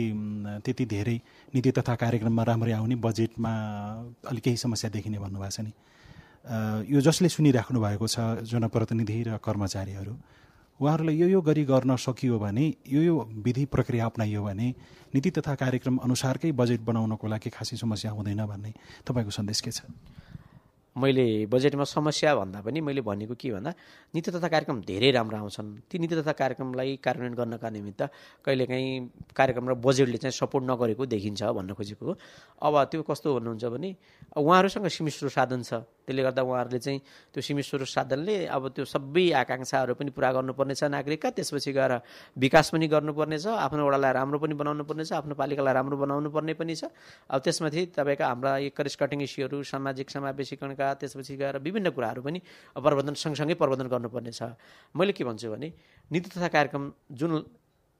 [0.64, 1.16] त्यति धेरै
[1.54, 3.52] नीति तथा कार्यक्रममा राम्ररी आउने बजेटमा
[4.30, 5.72] अलिक केही समस्या देखिने भन्नुभएको छ नि।
[6.88, 8.16] यो जसले सुनिराख्नु भएको छ
[8.48, 10.14] जनप्रतिनिधि र कर्मचारीहरू
[10.80, 13.14] उहाँहरूलाई यो यो गरी गर्न सकियो भने यो यो
[13.44, 14.68] विधि प्रक्रिया अप्नाइयो भने
[15.14, 18.72] नीति तथा कार्यक्रम अनुसारकै बजेट बनाउनको लागि खासै समस्या हुँदैन भन्ने
[19.04, 19.80] तपाईँको सन्देश के छ?
[20.96, 23.70] मैले बजेटमा समस्या भन्दा पनि मैले भनेको के भन्दा
[24.14, 28.02] नीति तथा कार्यक्रम धेरै राम्रो आउँछन्। ती नीति तथा कार्यक्रमलाई कार्यान्वयन गर्नका निमित्त
[28.44, 28.90] कहिलेकाहीँ
[29.36, 32.12] कार्यक्रम र बजेटले चाहिँ सपोर्ट नगरेको देखिन्छ भन्न खोजेको हो।
[32.64, 33.90] अब त्यो कस्तो भन्नुहुन्छ भने
[34.36, 37.00] उहाँहरूसँग सीमित साधन छ। त्यसले गर्दा उहाँहरूले चाहिँ
[37.34, 41.92] त्यो सीमित साधनले अब त्यो सबै आकाङ्क्षाहरू पनि पुरा गर्नुपर्नेछ नागरिकका। त्यसपछि गएर
[42.38, 46.74] विकास पनि गर्नुपर्नेछ आफ्नो वडालाई राम्रो पनि बनाउनु पर्नेछ आफ्नो पालिकालाई राम्रो बनाउनु पर्ने पनि
[46.78, 46.94] छ।
[47.26, 52.38] अब त्यसमाथि तपाईँका हाम्रा करिस कटिङ इस्युहरू सामाजिक समावेशीकरणका त्यसपछि गएर विभिन्न कुराहरू पनि
[52.78, 54.54] प्रबन्धन सँगसँगै प्रबन्धन गर्नुपर्ने छ
[54.94, 55.68] मैले के भन्छु भने
[56.10, 57.32] नीति तथा कार्यक्रम जुन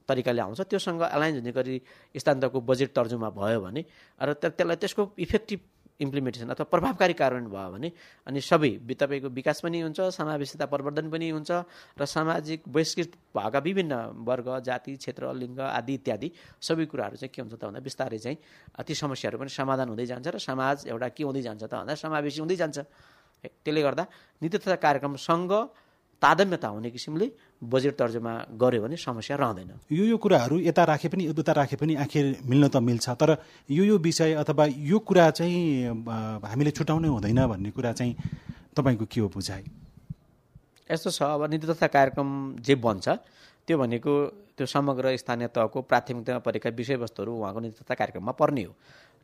[0.09, 1.75] तरिकाले आउँछ त्योसँग एलायन्स हुने गरी
[2.15, 3.83] स्थान्तको बजेट तर्जुमा भयो भने
[4.23, 5.61] र त्यसलाई त्यसको इफेक्टिभ
[6.01, 7.89] इम्प्लिमेन्टेसन अथवा प्रभावकारी कार्यान्वयन भयो भने
[8.27, 11.51] अनि सबै तपाईँको विकास पनि हुन्छ समावेशिता प्रवर्धन पनि हुन्छ
[11.97, 13.95] र सामाजिक बहिष्कृत भएका विभिन्न
[14.29, 16.29] वर्ग जाति क्षेत्र लिङ्ग आदि इत्यादि
[16.61, 18.39] सबै कुराहरू चाहिँ के हुन्छ त भन्दा बिस्तारै चाहिँ
[18.85, 22.41] ती समस्याहरू पनि समाधान हुँदै जान्छ र समाज एउटा के हुँदै जान्छ त भन्दा समावेशी
[22.41, 22.79] हुँदै जान्छ।
[23.65, 24.05] त्यसले गर्दा
[24.43, 25.53] नीति तथा कार्यक्रमसँग
[26.23, 27.27] तादम्यता हुने किसिमले
[27.63, 31.95] बजेट तर्जुमा गऱ्यो भने समस्या रहँदैन। यो यो कुराहरू यता राखे पनि उता राखे पनि
[32.05, 33.37] आखिर मिल्न त मिल्छ तर
[33.71, 35.89] यो यो विषय अथवा यो कुरा चाहिँ
[36.45, 38.15] हामीले छुट्याउनै हुँदैन भन्ने कुरा चाहिँ
[38.77, 39.65] तपाईँको के हो बुझाइ?
[40.91, 42.29] यस्तो छ अब नीति तथा कार्यक्रम
[42.61, 43.09] जे बन्छ
[43.67, 44.13] त्यो भनेको
[44.57, 48.75] त्यो समग्र स्थानीय तहको प्राथमिकतामा परेका विषयवस्तुहरू उहाँको नीति तथा कार्यक्रममा पर्ने हो।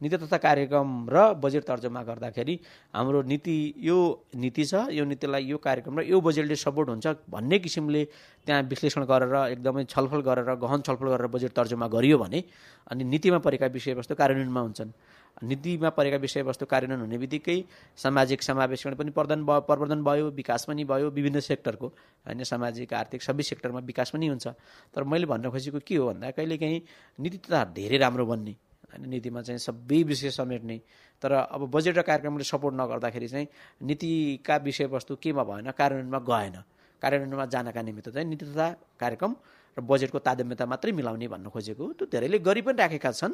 [0.00, 2.58] नीति तथा कार्यक्रम र बजेट तर्जुमा गर्दाखेरि
[2.94, 3.98] हाम्रो नीति यो
[4.34, 8.04] नीति छ यो नीतिलाई यो कार्यक्रम र यो बजेटले सपोर्ट हुन्छ भन्ने किसिमले
[8.46, 12.42] त्यहाँ विश्लेषण गरेर एकदमै छलफल गरेर गहन छलफल गरेर बजेट तर्जुमा गरियो भने
[12.90, 14.92] अनि नीतिमा परेका विषयवस्तु कार्यान्वयनमा हुन्छन्।
[15.42, 17.56] नीतिमा परेका विषयवस्तु कार्यान्वयन हुने बित्तिकै
[17.98, 21.86] सामाजिक समावेशकरण पनि प्रदान भयो प्रवर्धन भयो विकास पनि भयो विभिन्न सेक्टरको
[22.26, 24.46] होइन सामाजिक आर्थिक सबै सेक्टरमा विकास पनि हुन्छ।
[24.94, 26.80] तर मैले भन्न खोजेको के हो भन्दा कहिलेकाहीँ
[27.18, 28.54] नीति त धेरै राम्रो बन्ने
[28.92, 30.76] होइन नीतिमा चाहिँ सबै विषय समेट्ने।
[31.22, 33.46] तर अब बजेट र कार्यक्रमले सपोर्ट नगर्दाखेरि चाहिँ
[33.82, 36.56] नीतिका विषयवस्तु केमा भएन कार्यान्वयनमा गएन।
[37.02, 38.68] कार्यान्वयनमा जानका निमित्त चाहिँ नीति तथा
[39.00, 39.34] कार्यक्रम
[39.72, 43.32] र बजेटको तादम्यता मात्रै मिलाउने भन्न खोजेको त्यो धेरैले गरि पनि राखेका छन्।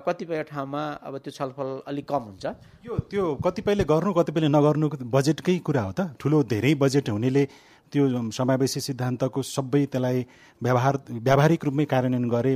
[0.00, 2.44] कतिपय ठाउँमा अब त्यो छलफल अलिक कम हुन्छ।
[2.88, 7.44] यो त्यो कतिपयले गर्नु कतिपयले नगर्नु बजेटकै कुरा हो त। ठुलो धेरै बजेट हुनेले
[7.92, 10.18] त्यो समावेशी सिद्धान्तको सबै त्यसलाई
[10.64, 12.52] व्यवहार व्यावहारिक रूपमै कार्यान्वयन गरे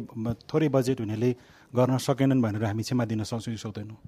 [0.49, 1.31] थोरै बजेट हुनेले
[1.77, 3.99] गर्न सकेनन् भनेर हामी क्षमा दिन सक्छौँ कि सक्दैनौँ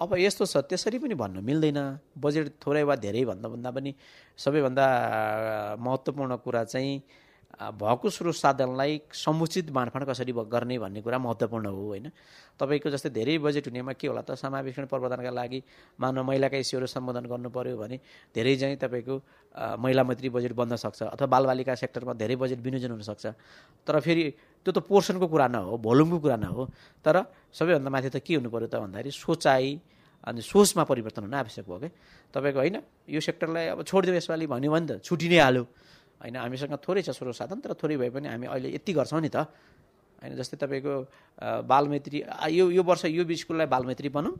[0.00, 1.78] अब यस्तो छ त्यसरी पनि भन्न मिल्दैन।
[2.18, 3.90] बजेट थोरै वा धेरै भन्दा भन्दा पनि
[4.34, 4.86] सबैभन्दा
[5.78, 6.92] महत्त्वपूर्ण कुरा चाहिँ
[7.52, 12.08] भएको स्रोत साधनलाई समुचित बाँडफाँड कसरी गर्ने भन्ने कुरा महत्त्वपूर्ण हो होइन?
[12.58, 14.34] तपाईँको जस्तै धेरै बजेट हुनेमा के होला त?
[14.34, 15.60] समावेशन प्रवर्धनका लागि
[16.00, 17.96] मानव महिलाका इस्युहरू सम्बोधन गर्नु पऱ्यो भने
[18.34, 19.14] धेरै चाहिँ तपाईँको
[19.78, 23.26] महिला मैत्री बजेट बन्न सक्छ अथवा बालबालिका सेक्टरमा धेरै बजेट विनियोजन हुनसक्छ
[23.86, 24.24] तर फेरि
[24.66, 26.66] त्यो त पोर्सनको कुरा न हो भोल्युमको कुरा न हो।
[27.04, 29.78] तर सबैभन्दा माथि त के हुनु पऱ्यो त भन्दाखेरि सोचाइ
[30.24, 31.90] अनि सोचमा परिवर्तन हुन आवश्यक भयो क्या
[32.34, 32.76] तपाईँको होइन
[33.12, 35.64] यो सेक्टरलाई अब छोडिदियो यसपालि भन्यो भने त छुट्टी नै हाल्यो।
[36.22, 39.28] होइन हामीसँग थोरै छ स्रोत साधन तर थोरै भए पनि हामी अहिले यति गर्छौँ नि
[39.28, 39.50] त।
[40.22, 40.94] होइन जस्तै तपाईँको
[41.66, 42.18] बालमैत्री
[42.54, 44.34] यो यो वर्ष यो स्कुललाई बालमैत्री बनाउँ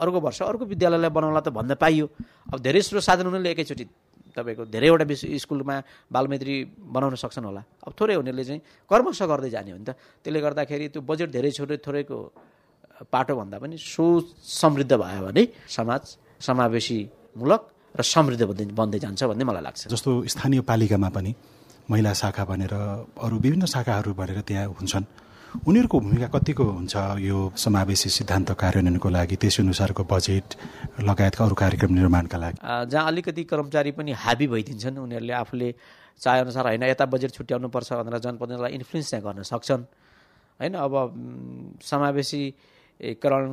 [0.00, 2.06] अर्को वर्ष अर्को विद्यालयलाई बनाउला त भन्न पाइयो।
[2.52, 3.84] अब धेरै स्रोत साधन उनीहरूले एकैचोटि
[4.32, 5.04] तपाईँको धेरैवटा
[5.44, 5.76] स्कुलमा
[6.12, 6.54] बालमैत्री
[6.92, 10.88] बनाउन सक्छन् होला। अब थोरै हुनेले चाहिँ कर्मश गर्दै जाने हो नि त। त्यसले गर्दाखेरि
[10.92, 12.16] त्यो बजेट धेरै छोटो थोरैको
[13.12, 14.04] पाटो भन्दा पनि सो
[14.40, 16.02] समृद्ध भयो भने समाज
[16.40, 17.62] समावेशीमूलक
[17.96, 18.42] र समृद्ध
[18.76, 21.32] बन्दै जान्छ भन्ने मलाई लाग्छ। जस्तो स्थानीय पालिकामा पनि
[21.90, 22.74] महिला शाखा भनेर
[23.16, 25.04] अरू विभिन्न शाखाहरू भनेर त्यहाँ हुन्छन्।
[25.64, 26.94] उनीहरूको भूमिका कतिको हुन्छ?
[27.22, 30.46] यो समावेशी सिद्धान्त कार्यान्वयनको लागि त्यस अनुसारको बजेट
[31.00, 32.58] लगायतका अरू कार्यक्रम निर्माणका लागि।
[32.92, 35.68] जहाँ अलिकति कर्मचारी पनि हाबी भइदिन्छन् उनीहरूले आफूले
[36.20, 39.82] चाहेअनुसार होइन यता बजेट छुट्याउनुपर्छ भनेर जनप्रतिनिधिलाई इन्फ्लुएन्स चाहिँ गर्न सक्छन्।
[40.60, 40.92] होइन अब
[41.80, 42.42] समावेशी
[43.00, 43.46] करण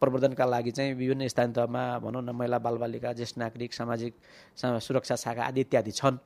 [0.00, 4.14] प्रवर्धनका लागि चाहिँ विभिन्न स्थानीय तहमा भनौँ न महिला बालबालिका ज्येष्ठ नागरिक सामाजिक
[4.56, 6.16] सुरक्षा शाखा आदि इत्यादि छन्।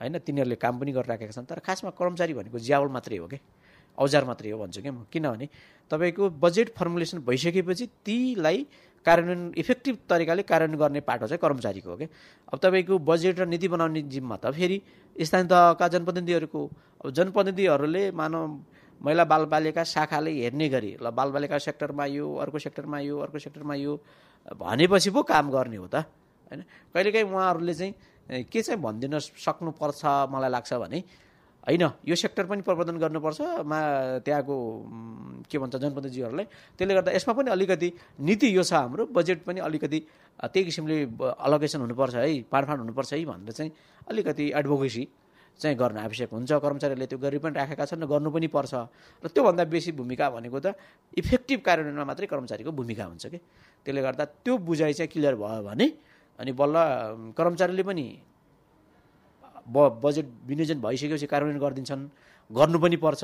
[0.00, 3.38] होइन तिनीहरूले काम पनि गरिराखेका छन्। तर खासमा कर्मचारी भनेको ज्यावल मात्रै हो कि?
[3.98, 5.06] औजार मात्रै हो भन्छु क्या म?
[5.10, 5.48] किनभने
[5.90, 8.66] तपाईँको बजेट फर्मुलेसन भइसकेपछि तीलाई
[9.06, 12.08] कार्यान्वयन इफेक्टिभ तरिकाले कार्यान्वयन गर्ने पाटो चाहिँ कर्मचारीको हो क्या
[12.52, 14.78] अब तपाईँको बजेट र नीति बनाउने जिम्मा त फेरि
[15.18, 16.60] स्थानीय तहका जनप्रतिनिधिहरूको
[17.02, 18.42] अब जनप्रतिनिधिहरूले मानव
[19.00, 23.92] महिला बालबालिका शाखाले हेर्ने गरी ल बालबालिका सेक्टरमा यो अर्को सेक्टरमा यो अर्को सेक्टरमा यो
[24.56, 25.96] भनेपछि पो काम गर्ने हो त
[26.50, 26.60] होइन?
[26.94, 30.98] कहिलेकाहीँ उहाँहरूले चाहिँ के चाहिँ भनिदिन सक्नुपर्छ मलाई लाग्छ भने
[31.66, 33.78] होइन यो सेक्टर पनि प्रवर्धन गर्नुपर्छ मा
[34.24, 34.56] त्यहाँको
[35.50, 36.46] के भन्छ जनप्रतिनिधिहरूलाई
[36.78, 37.88] त्यसले गर्दा यसमा पनि अलिकति
[38.20, 39.98] नीति यो छ हाम्रो बजेट पनि अलिकति
[40.44, 43.72] त्यही किसिमले अलोकेसन हुनुपर्छ है पाँडफाँड हुनुपर्छ है भनेर चाहिँ
[44.08, 45.08] अलिकति एडभोकेसी
[45.58, 48.74] चाहिँ गर्न आवश्यक हुन्छ। कर्मचारीहरूले त्यो गरि पनि राखेका छन् र गर्नु पनि पर्छ।
[49.22, 50.66] र त्योभन्दा बेसी भूमिका भनेको त
[51.18, 53.38] इफेक्टिभ कार्यान्वयनमा मात्रै कर्मचारीको भूमिका हुन्छ कि?
[53.82, 55.86] त्यसले गर्दा त्यो बुझाइ चाहिँ क्लियर भयो भने
[56.38, 56.76] अनि बल्ल
[57.34, 58.06] कर्मचारीले पनि
[59.66, 62.02] ब बजेट विनियोजन भइसकेपछि कार्यान्वयन गरिदिन्छन्
[62.50, 63.22] गर्नु पनि पर्छ।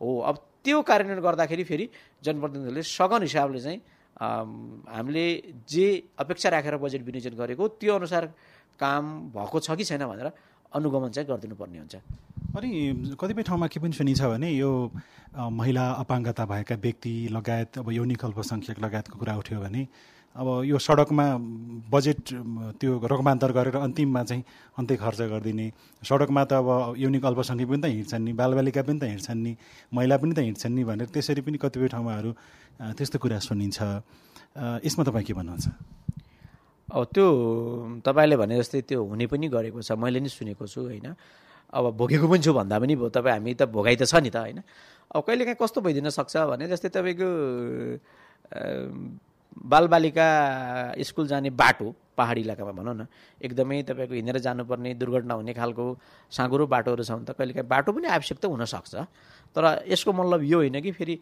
[0.00, 1.86] हो अब त्यो कार्यान्वयन गर्दाखेरि फेरि
[2.24, 3.80] जनप्रतिनिधिहरूले सघन हिसाबले चाहिँ
[4.20, 5.24] हामीले
[5.64, 5.86] जे
[6.20, 8.24] अपेक्षा राखेर बजेट विनियोजन गरेको त्यो अनुसार
[8.76, 10.28] काम भएको छ कि छैन भनेर
[10.74, 11.96] अनुगमन चाहिँ गरिदिनु पर्ने हुन्छ।
[12.56, 12.70] अनि
[13.20, 14.70] कतिपय ठाउँमा के पनि सुनिन्छ भने यो
[15.38, 19.82] महिला अपाङ्गता भएका व्यक्ति लगायत अब यौनिक अल्पसङ्ख्यक लगायतको कुरा उठ्यो भने
[20.36, 21.26] अब यो सडकमा
[21.90, 22.18] बजेट
[22.78, 24.42] त्यो रकमान्तर गरेर अन्तिममा चाहिँ
[24.78, 25.66] अन्त्य खर्च गरिदिने
[26.02, 29.52] सडकमा त अब युनिक अल्पसङ्ख्यक पनि त हिँड्छन् नि बालबालिका पनि त हिँड्छन् नि
[29.94, 32.30] महिला पनि त हिँड्छन् नि भनेर त्यसरी पनि कतिपय ठाउँमाहरू
[32.94, 33.78] त्यस्तो कुरा सुनिन्छ।
[34.86, 35.66] यसमा तपाईँ के भन्नुहुन्छ?
[36.90, 37.26] अब त्यो
[38.04, 41.14] तपाईँले भने जस्तै त्यो हुने पनि गरेको छ मैले नि सुनेको छु होइन।
[41.70, 44.58] अब भोगेको पनि छु भन्दा पनि तपाईँ हामी त भोगाइ त छ नि त होइन।
[45.14, 47.28] अब कहिलेकाहीँ कस्तो भइदिन सक्छ भने जस्तै तपाईँको
[49.60, 50.26] बालबालिका
[51.04, 53.06] स्कुल जाने बाटो पहाडी इलाकामा भनौँ न
[53.40, 55.84] एकदमै तपाईँको हिँडेर जानुपर्ने दुर्घटना हुने खालको
[56.32, 58.94] साँगुरो बाटोहरू छ भने त कहिलेकाहीँ बाटो पनि आवश्यक त हुनसक्छ।
[59.56, 61.14] तर यसको मतलब यो होइन कि फेरि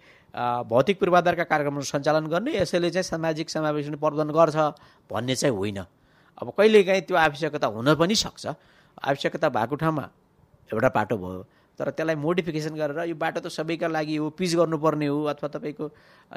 [0.71, 4.57] भौतिक पूर्वाधारका कार्यक्रमहरू सञ्चालन गर्ने यसैले चाहिँ सामाजिक समावेशन प्रबन्धन गर्छ
[5.11, 5.79] भन्ने चाहिँ होइन।
[6.39, 8.47] अब कहिलेकाहीँ त्यो आवश्यकता हुन पनि सक्छ।
[9.03, 10.05] आवश्यकता भएको ठाउँमा
[10.71, 11.41] एउटा बाटो भयो
[11.79, 15.85] तर त्यसलाई मोडिफिकेसन गरेर यो बाटो त सबैका लागि हो पिच गर्नुपर्ने हो अथवा तपाईँको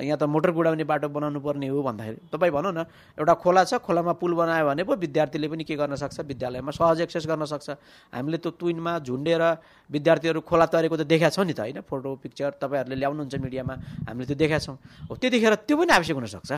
[0.06, 2.86] यहाँ त मोटर गुडाउने बाटो बनाउनु पर्ने हो भन्दाखेरि। तपाईँ भनौँ न
[3.18, 6.22] एउटा खोला छ खोलामा पुल बनायो भने पो विद्यार्थीले पनि के गर्न सक्छ?
[6.30, 7.70] विद्यालयमा सहज एक्सेस गर्न सक्छ।
[8.14, 9.44] हामीले त्यो तुइनमा झुन्डेर
[9.90, 11.82] विद्यार्थीहरू खोला तरेको त देखाएको छौँ नि त होइन?
[11.90, 13.74] फोटो पिक्चर तपाईँहरूले ल्याउनुहुन्छ मिडियामा
[14.08, 14.78] हामीले त्यो देखाएको छौँ।
[15.10, 16.52] हो त्यतिखेर त्यो पनि आवश्यक हुनसक्छ।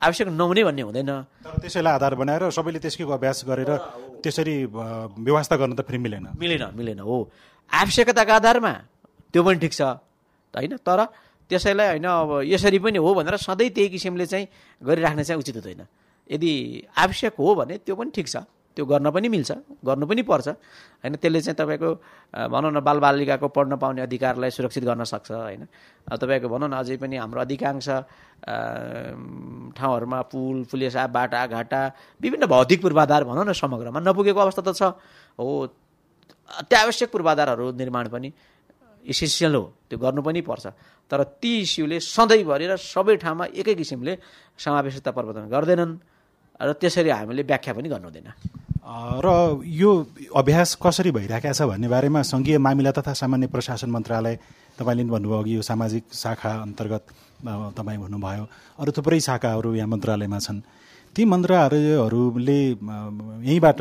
[0.00, 1.12] आवश्यक नहुने भन्ने हुँदैन।
[1.44, 3.70] तर त्यसैलाई आधार बनाएर सबैले त्यसकै अभ्यास गरेर
[4.24, 4.56] त्यसरी
[5.28, 7.18] व्यवस्था गर्न त फेरि मिलेन। मिलेन मिलेन हो।
[7.70, 8.72] आवश्यकताको आधारमा
[9.32, 9.82] त्यो पनि ठिक छ।
[10.54, 11.00] होइन तर
[11.50, 14.46] त्यसैलाई होइन अब यसरी पनि हो भनेर सधैँ त्यही किसिमले चाहिँ
[14.82, 15.82] गरिराख्ने चाहिँ उचित हुँदैन।
[16.30, 16.52] यदि
[16.94, 18.36] आवश्यक हो भने त्यो पनि ठिक छ
[18.76, 19.50] त्यो गर्न पनि मिल्छ
[19.82, 20.48] गर्नु पनि पर्छ।
[21.02, 21.90] होइन त्यसले चाहिँ तपाईँको
[22.48, 25.66] भनौँ न बालबालिकाको पढ्न पाउने अधिकारलाई सुरक्षित गर्न सक्छ होइन।
[26.06, 27.88] तपाईँको भनौँ न अझै पनि हाम्रो अधिकांश
[29.74, 31.80] ठाउँहरूमा पुल पुलेसा बाटा घाटा
[32.22, 34.82] विभिन्न भौतिक पूर्वाधार भनौँ न समग्रमा नपुगेको अवस्था त छ।
[35.34, 35.46] हो
[36.50, 38.28] अत्यावश्यक पूर्वाधारहरू निर्माण पनि
[39.04, 40.66] इसेन्सियल हो त्यो गर्नु पनि पर्छ।
[41.10, 44.12] तर ती इस्युले सधैँभरि र सबै ठाउँमा एकै किसिमले
[44.58, 45.92] समावेशिता प्रवर्तन गर्दैनन्
[46.60, 48.28] र त्यसरी हामीले व्याख्या पनि गर्नु हुँदैन।
[49.24, 49.28] र
[49.64, 49.90] यो
[50.34, 54.34] अभ्यास कसरी भइरहेको छ भन्ने बारेमा सङ्घीय मामिला तथा सामान्य प्रशासन मन्त्रालय
[54.78, 57.02] तपाईँले भन्नुभयो यो सामाजिक शाखा अन्तर्गत
[57.76, 58.44] तपाईँ भन्नुभयो
[58.80, 60.60] अरू थुप्रै शाखाहरू यहाँ मन्त्रालयमा छन्।
[61.16, 62.60] ती मन्त्रालयहरूले
[63.48, 63.80] यहीँबाट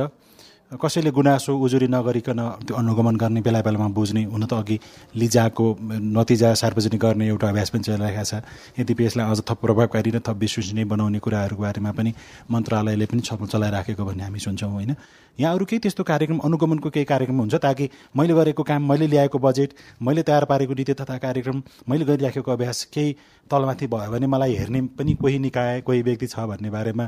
[0.70, 4.78] कसैले गुनासो उजुरी नगरिकन त्यो अनुगमन गर्ने बेला बेलामा बुझ्ने हुन त अघि
[5.18, 5.66] लिजाको
[6.14, 8.46] नतिजा सार्वजनिक गर्ने एउटा अभ्यास पनि चलिरहेको छ।
[8.78, 12.14] यद्यपि यसलाई अझ थप प्रभावकारी र थप विश्वसनीय बनाउने कुराहरूको बारेमा पनि
[12.54, 14.94] मन्त्रालयले पनि छलफल चलाइराखेको भन्ने हामी सुन्छौँ होइन?
[15.40, 17.56] यहाँ अरू केही त्यस्तो कार्यक्रम अनुगमनको केही कार्यक्रम हुन्छ?
[17.56, 19.74] ताकि मैले गरेको काम मैले ल्याएको बजेट
[20.06, 23.16] मैले तयार पारेको नीति तथा कार्यक्रम मैले गरिराखेको अभ्यास केही
[23.50, 27.06] तलमाथि भयो भने मलाई हेर्ने पनि कोही निकाय कोही व्यक्ति छ भन्ने बारेमा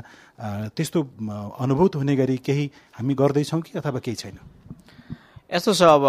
[0.74, 1.00] त्यस्तो
[1.60, 2.64] अनुभूत हुने गरी केही
[2.98, 4.38] हामी गर्दैछौँ। कि अथवा केही छैन।
[5.52, 6.04] यस्तो छ अब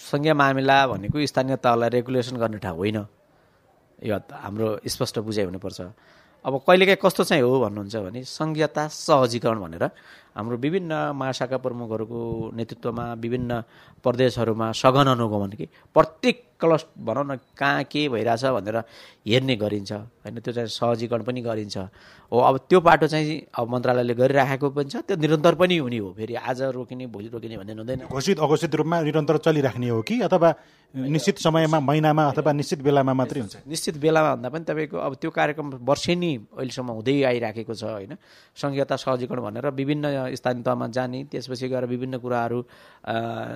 [0.00, 2.98] सङ्घीय मामिला भनेको स्थानीय तहलाई रेगुलेसन गर्ने ठाउँ होइन।
[4.08, 5.80] यो हाम्रो स्पष्ट बुझाइ हुनुपर्छ।
[6.44, 9.84] अब कहिलेकाहीँ कस्तो चाहिँ हो भन्नुहुन्छ भने सङ्घीयता सहजीकरण भनेर
[10.38, 12.20] हाम्रो विभिन्न महाशाखा प्रमुखहरूको
[12.54, 13.52] नेतृत्वमा विभिन्न
[14.06, 18.76] प्रदेशहरूमा सघन अनुगमन कि प्रत्येक क्लस भनौँ न कहाँ के भइरहेछ भनेर
[19.26, 19.92] हेर्ने गरिन्छ।
[20.28, 21.76] होइन त्यो चाहिँ सहजीकरण पनि गरिन्छ।
[22.32, 26.12] हो अब त्यो बाटो चाहिँ अब मन्त्रालयले गरिराखेको पनि छ त्यो निरन्तर पनि हुने हो।
[26.12, 30.50] फेरि आज रोकिने भोलि रोकिने भन्ने हुँदैन। घोषित अघोषित रूपमा निरन्तर चलिराख्ने हो कि अथवा
[30.88, 33.56] निश्चित समयमा महिनामा अथवा निश्चित बेलामा मात्रै हुन्छ?
[33.68, 38.16] निश्चित बेलामा भन्दा पनि तपाईँको अब त्यो कार्यक्रम वर्षेनी अहिलेसम्म हुँदै आइराखेको छ होइन।
[38.56, 42.58] सङ्घीयता सहजीकरण भनेर विभिन्न स्थानीय तहमा जाने त्यसपछि गएर विभिन्न कुराहरू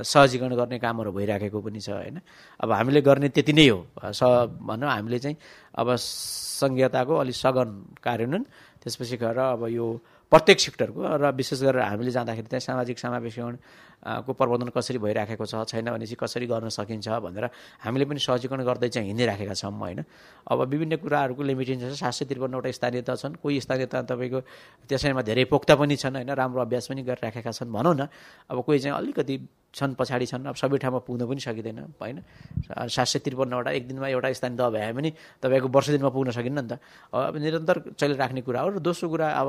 [0.05, 2.21] सहजीकरण गर्ने कामहरू भइराखेको पनि छ होइन।
[2.61, 3.81] अब हामीले गर्ने त्यति नै हो।
[4.13, 4.21] स
[4.61, 5.37] भनौँ हामीले चाहिँ
[5.75, 7.69] अब सङ्घीयताको अलिक सघन
[8.03, 8.45] कार्यान्वयन
[8.81, 9.87] त्यसपछि गएर अब यो
[10.33, 13.57] प्रत्येक सेक्टरको र विशेष गरेर हामीले जाँदाखेरि चाहिँ सामाजिक समावेशीकरण
[14.03, 17.45] को प्रबन्धन कसरी भइराखेको छ छैन भनेपछि कसरी गर्न सकिन्छ भनेर
[17.81, 20.05] हामीले पनि सहजीकरण गर्दै चाहिँ हिँडिराखेका छौँ होइन।
[20.51, 24.41] अब विभिन्न कुराहरूको लिमिटेसन छ सात सय त्रिपन्नवटा स्थानीयता छन् कोही स्थानीयता तपाईँको
[24.91, 28.09] त्यसैमा धेरै पोख्ता पनि छन् होइन। राम्रो अभ्यास पनि गरिराखेका छन् भनौँ न।
[28.51, 29.39] अब कोही चाहिँ अलिकति
[29.71, 32.19] छन् पछाडि छन् अब सबै ठाउँमा पुग्न पनि सकिँदैन होइन।
[32.91, 36.59] सात सय त्रिपन्नवटा एक दिनमा एउटा स्थानीय दह भए पनि तपाईँको वर्ष दिनमा पुग्न सकिन्न
[36.59, 36.83] नि त।
[37.15, 39.49] अब निरन्तर चलिराख्ने कुरा हो र दोस्रो कुरा अब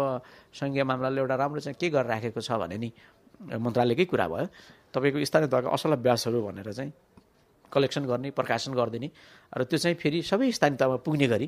[0.54, 2.90] सङ्घीय मामलाले एउटा राम्रो चाहिँ के गरेर राखेको छ भने नि
[3.40, 4.48] मन्त्रालयकै कुरा भयो।
[4.94, 6.92] तपाईँको स्थानीय तहका असल अभ्यासहरू भनेर चाहिँ
[7.72, 9.10] कलेक्सन गर्ने प्रकाशन गरिदिने
[9.58, 11.48] र त्यो चाहिँ फेरि सबै स्थानीय तहमा पुग्ने गरी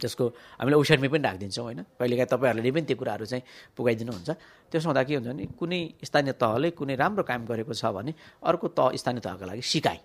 [0.00, 0.24] त्यसको
[0.58, 1.80] हामीले वेबसाइटमै पनि राखिदिन्छौँ होइन?
[2.00, 3.44] कहिलेकाहीँ तपाईँहरूले पनि त्यो कुराहरू चाहिँ
[3.76, 4.30] पुगाइदिनुहुन्छ।
[4.72, 8.66] त्यसो हुँदा के हुन्छ भने कुनै स्थानीय तहले कुनै राम्रो काम गरेको छ भने अर्को
[8.74, 9.98] तह स्थानीय तहको लागि सिकाइ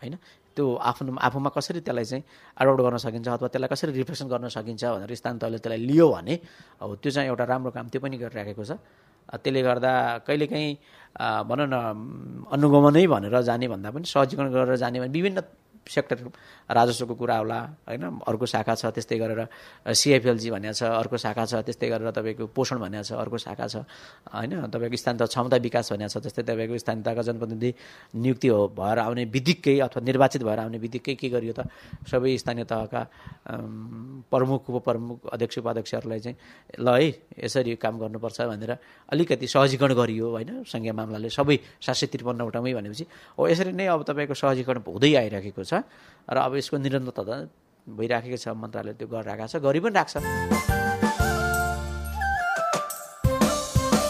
[0.00, 0.14] होइन?
[0.54, 2.22] त्यो आफ्नो आफूमा कसरी त्यसलाई चाहिँ
[2.60, 6.34] एडप्ट गर्न सकिन्छ अथवा त्यसलाई कसरी रिफ्लेक्सन गर्न सकिन्छ भनेर स्थानीय तहले त्यसलाई लियो भने
[6.80, 8.72] अब त्यो चाहिँ एउटा राम्रो काम त्यो पनि गरिराखेको छ।
[9.34, 9.92] त्यसले गर्दा
[10.26, 10.70] कहिलेकाहीँ
[11.44, 11.76] भनौँ न
[12.52, 15.40] अनुगमनै भनेर जाने भन्दा पनि सहजीकरण गरेर जाने भने विभिन्न
[15.86, 16.18] सेक्टर
[16.70, 18.04] राजस्वको कुरा होला होइन?
[18.26, 19.40] अर्को शाखा छ त्यस्तै गरेर
[19.86, 23.76] सिएफएलजी भन्ने छ अर्को शाखा छ त्यस्तै गरेर तपाईँको पोषण भन्ने छ अर्को शाखा छ
[24.34, 24.66] होइन?
[24.66, 27.70] तपाईँको स्थानीय क्षमता विकास भन्ने छ जस्तै तपाईँको स्थानीयताका जनप्रतिनिधि
[28.18, 31.70] नियुक्ति हो भएर आउने बित्तिकै अथवा निर्वाचित भएर आउने बित्तिकै के गरियो त?
[32.10, 33.00] सबै स्थानीय तहका
[34.26, 36.36] प्रमुख उपप्रमुख अध्यक्ष उपाध्यक्षहरूलाई चाहिँ
[36.82, 37.08] ल है
[37.46, 38.72] यसरी काम गर्नुपर्छ भनेर
[39.12, 40.50] अलिकति सहजीकरण गरियो होइन?
[40.66, 43.04] सङ्घीय मामलाले सबै सात सय त्रिपन्नवटामै भनेपछि
[43.38, 45.75] हो यसरी नै अब तपाईँको सहजीकरण हुँदै आइरहेको छ।
[46.26, 47.36] र अब यसको निरन्तरता
[47.86, 50.14] भइराखेको छ मन्त्रालयले त्यो गरिरहेको छ गरि पनि राख्छ।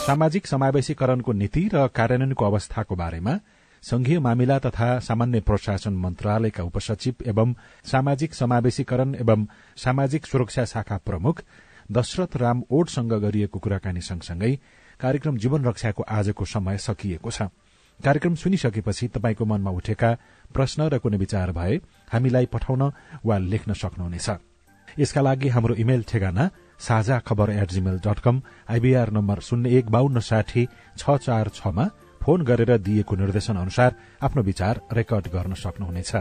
[0.07, 3.35] सामाजिक समावेशीकरणको नीति र कार्यान्वयनको अवस्थाको बारेमा
[3.83, 11.43] संघीय मामिला तथा सामान्य प्रशासन मन्त्रालयका उपसचिव एवं सामाजिक समावेशीकरण एवं सामाजिक सुरक्षा शाखा प्रमुख
[11.93, 14.53] दशरथ राम ओडसँग गरिएको कुराकानी सँगसँगै
[15.01, 17.43] कार्यक्रम जीवन रक्षाको आजको समय सकिएको छ।
[18.01, 20.11] कार्यक्रम सुनिसकेपछि तपाईँको मनमा उठेका
[20.55, 21.75] प्रश्न र कुनै विचार भए
[22.13, 22.83] हामीलाई पठाउन
[23.25, 24.29] वा लेख्न सक्नुहुनेछ।
[24.99, 26.45] यसका लागि हाम्रो इमेल ठेगाना
[26.79, 28.37] Sajha Khabar at Gmail dot com
[28.71, 31.85] IBR number शून्य एक बान्न साठी छ चार छमा
[32.21, 33.91] फोन गरेर दिएको निर्देशन अनुसार
[34.23, 36.13] आफ्नो विचार रेकर्ड गर्न सक्नुहुनेछ।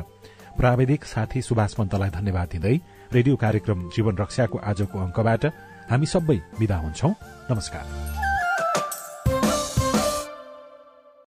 [0.58, 2.76] प्राविधिक साथी सुभाष पन्तलाई धन्यवाद दिँदै
[3.14, 5.46] रेडियो कार्यक्रम जीवन रक्षाको आजको अंकबाट
[5.92, 7.10] हामी सबै विदा हुन्छौ।
[7.52, 8.35] नमस्कार।